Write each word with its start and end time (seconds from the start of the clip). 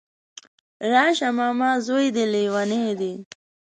راشه 0.91 1.27
ماما 1.37 1.71
ځوی 1.87 2.07
دی 2.15 2.23
ليونی 2.33 2.85
دی 2.99 3.13